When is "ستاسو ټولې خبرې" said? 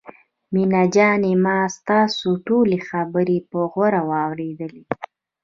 1.77-3.37